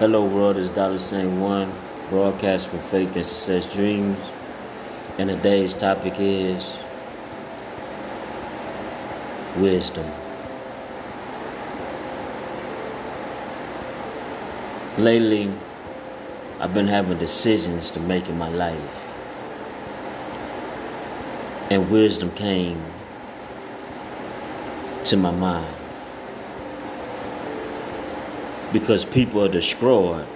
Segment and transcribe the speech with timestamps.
[0.00, 1.74] Hello world, it's Dollar Saint One,
[2.08, 4.16] broadcast for Faith and Success Dreams.
[5.18, 6.74] And today's topic is
[9.58, 10.10] wisdom.
[14.96, 15.52] Lately,
[16.60, 19.04] I've been having decisions to make in my life.
[21.70, 22.82] And wisdom came
[25.04, 25.79] to my mind
[28.72, 30.26] because people are destroyed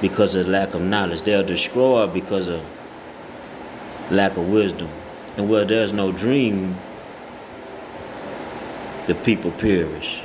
[0.00, 1.22] because of lack of knowledge.
[1.22, 2.62] They are destroyed because of
[4.10, 4.90] lack of wisdom.
[5.36, 6.76] And where there's no dream,
[9.06, 10.20] the people perish.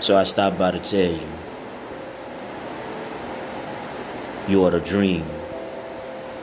[0.00, 1.28] So I stopped by to tell you,
[4.48, 5.24] you are the dream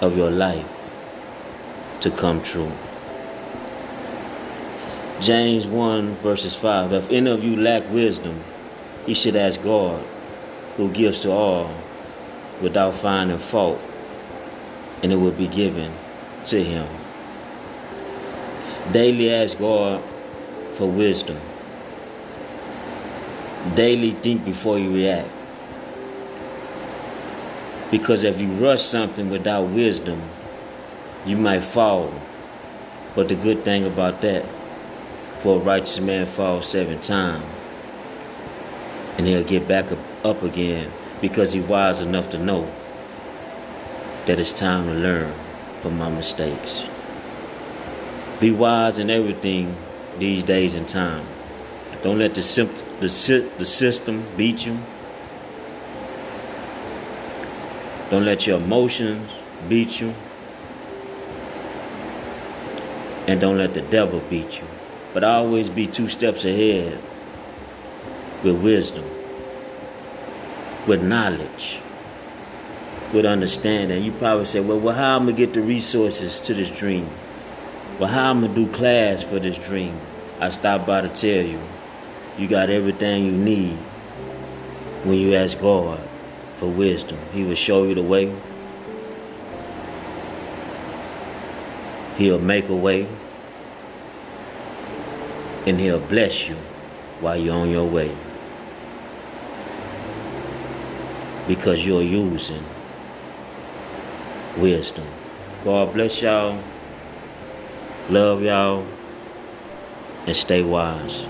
[0.02, 0.66] of your life
[2.02, 2.72] to come true.
[5.22, 8.44] James 1 verses 5 If any of you lack wisdom,
[9.06, 10.04] he should ask God,
[10.78, 11.74] who gives to all
[12.62, 13.80] without finding fault,
[15.02, 15.92] and it will be given
[16.46, 16.88] to him.
[18.92, 20.04] Daily ask God
[20.72, 21.40] for wisdom.
[23.76, 25.30] Daily think before you react.
[27.90, 30.22] Because if you rush something without wisdom,
[31.26, 32.14] you might fall.
[33.16, 34.46] But the good thing about that,
[35.40, 37.44] for a righteous man falls seven times
[39.22, 39.92] and he'll get back
[40.24, 40.92] up again
[41.22, 42.74] because he's wise enough to know
[44.26, 45.32] that it's time to learn
[45.80, 46.86] from my mistakes.
[48.40, 49.78] Be wise in everything
[50.18, 51.28] these days and time.
[52.02, 52.68] Don't let the,
[53.00, 54.80] the, si- the system beat you.
[58.10, 59.32] Don't let your emotions
[59.70, 60.16] beat you.
[63.28, 64.66] And don't let the devil beat you.
[65.14, 67.00] But always be two steps ahead
[68.44, 69.06] with wisdom,
[70.88, 71.80] with knowledge,
[73.14, 74.04] with understanding.
[74.04, 77.10] You probably say, well, well, how am I gonna get the resources to this dream?
[78.00, 80.00] Well, how am I gonna do class for this dream?
[80.40, 81.60] I stopped by to tell you,
[82.38, 83.78] you got everything you need
[85.04, 86.02] when you ask God
[86.56, 87.20] for wisdom.
[87.34, 88.36] He will show you the way.
[92.18, 93.08] He'll make a way.
[95.68, 96.56] And he'll bless you
[97.20, 98.16] while you're on your way.
[101.52, 102.64] Because you're using
[104.56, 105.06] wisdom.
[105.66, 106.64] God bless y'all.
[108.10, 108.88] Love y'all.
[110.26, 111.26] And stay wise.